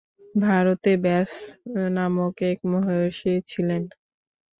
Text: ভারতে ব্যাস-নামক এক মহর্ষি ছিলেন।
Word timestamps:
ভারতে 0.35 0.91
ব্যাস-নামক 1.03 2.35
এক 2.49 2.59
মহর্ষি 2.71 3.33
ছিলেন। 3.47 3.83